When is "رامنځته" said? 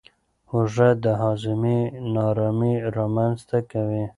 2.95-3.57